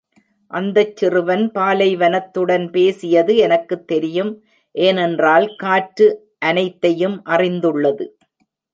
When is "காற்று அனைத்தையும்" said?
5.55-7.21